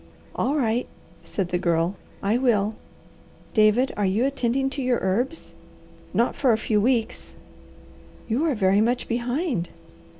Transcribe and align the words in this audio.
"All 0.35 0.55
right," 0.57 0.87
said 1.23 1.49
the 1.49 1.59
Girl, 1.59 1.95
"I 2.23 2.35
will. 2.35 2.73
David 3.53 3.93
are 3.95 4.03
you 4.03 4.25
attending 4.25 4.67
to 4.71 4.81
your 4.81 4.97
herbs?" 4.99 5.53
"Not 6.11 6.35
for 6.35 6.51
a 6.51 6.57
few 6.57 6.81
weeks." 6.81 7.35
"You 8.27 8.45
are 8.45 8.55
very 8.55 8.81
much 8.81 9.07
behind?" 9.07 9.69